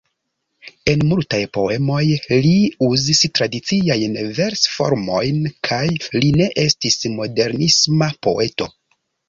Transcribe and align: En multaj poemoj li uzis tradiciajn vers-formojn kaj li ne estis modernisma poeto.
En 0.93 1.01
multaj 1.09 1.41
poemoj 1.57 1.99
li 2.45 2.53
uzis 2.87 3.21
tradiciajn 3.41 4.17
vers-formojn 4.39 5.39
kaj 5.71 5.85
li 6.19 6.35
ne 6.41 6.51
estis 6.67 7.01
modernisma 7.23 8.13
poeto. 8.29 8.73